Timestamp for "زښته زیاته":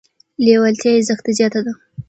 1.07-1.59